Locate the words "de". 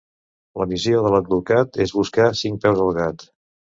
1.09-1.13